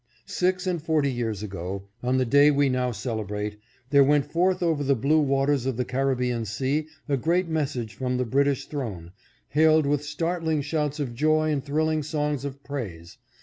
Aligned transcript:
Six 0.25 0.65
and 0.65 0.81
forty 0.81 1.11
years 1.11 1.43
ago, 1.43 1.83
on 2.01 2.17
the 2.17 2.25
day 2.25 2.49
we 2.49 2.69
now 2.69 2.89
celebrate, 2.91 3.59
there 3.91 4.03
went 4.03 4.25
forth 4.25 4.63
over 4.63 4.83
the 4.83 4.95
blue 4.95 5.19
waters 5.19 5.67
of 5.67 5.77
the 5.77 5.85
Carribean 5.85 6.43
Sea 6.45 6.87
a 7.07 7.15
great 7.17 7.47
message 7.47 7.93
from 7.93 8.17
the 8.17 8.25
British 8.25 8.65
throne, 8.65 9.11
hailed 9.49 9.85
with 9.85 10.03
startling 10.03 10.63
shouts 10.63 10.99
of 10.99 11.13
joy 11.13 11.51
and 11.51 11.63
thrilling 11.63 12.01
songs 12.01 12.45
of 12.45 12.63
praise. 12.63 13.19